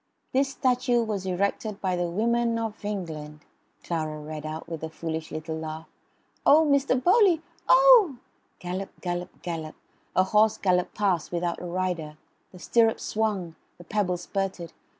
[0.33, 3.45] "'This statue was erected by the women of England...'"
[3.83, 5.87] Clara read out with a foolish little laugh.
[6.43, 6.99] "Oh, Mr.
[7.03, 7.43] Bowley!
[7.69, 8.15] Oh!"
[8.57, 9.75] Gallop gallop gallop
[10.15, 12.17] a horse galloped past without a rider.
[12.51, 14.73] The stirrups swung; the pebbles spurted.